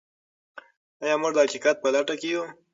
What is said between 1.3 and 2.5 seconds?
د حقیقت په لټه کې یو؟